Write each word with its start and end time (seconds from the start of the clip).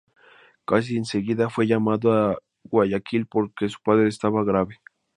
Casi 0.65 0.97
enseguida 0.97 1.51
fue 1.51 1.67
llamado 1.67 2.11
a 2.13 2.41
Guayaquil 2.63 3.27
porque 3.27 3.69
su 3.69 3.77
padre 3.83 4.07
estaba 4.07 4.43
grave. 4.43 4.79